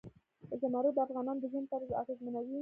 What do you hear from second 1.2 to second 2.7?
د ژوند طرز اغېزمنوي.